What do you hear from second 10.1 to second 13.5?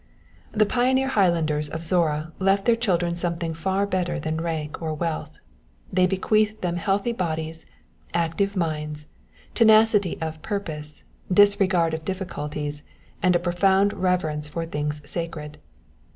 of purpose, disregard of difficulties, and a